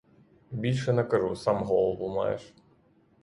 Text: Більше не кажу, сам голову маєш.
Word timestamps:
Більше 0.51 0.93
не 0.93 1.03
кажу, 1.03 1.35
сам 1.35 1.63
голову 1.63 2.09
маєш. 2.15 2.53